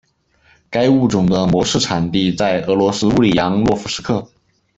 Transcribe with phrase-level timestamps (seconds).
[0.71, 4.27] 该物种的模式产地在俄罗斯乌里扬诺夫斯克。